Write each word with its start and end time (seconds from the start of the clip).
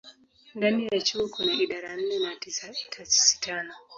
Ndani 0.55 0.87
ya 0.91 1.01
chuo 1.01 1.27
kuna 1.27 1.53
idara 1.63 1.95
nne 1.95 2.17
na 2.19 2.31
taasisi 2.89 3.39
tano. 3.41 3.73